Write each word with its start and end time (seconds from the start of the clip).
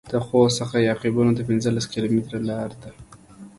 د 0.11 0.13
خوست 0.25 0.55
څخه 0.61 0.85
يعقوبيو 0.89 1.35
ته 1.37 1.41
پنځلس 1.49 1.85
کيلومتره 1.93 2.39
لار 2.49 2.71
ده. 2.81 2.91